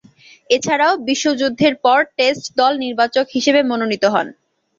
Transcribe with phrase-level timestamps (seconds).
[0.49, 4.27] এছাড়াও, বিশ্বযুদ্ধের পর টেস্ট দল নির্বাচক হিসেবে মনোনীত হন।